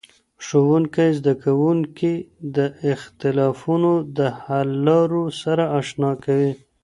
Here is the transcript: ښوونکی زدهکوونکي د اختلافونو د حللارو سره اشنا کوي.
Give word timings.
ښوونکی 0.45 1.07
زدهکوونکي 1.17 2.13
د 2.55 2.57
اختلافونو 2.93 3.91
د 4.17 4.19
حللارو 4.41 5.23
سره 5.41 5.63
اشنا 5.79 6.11
کوي. 6.23 6.51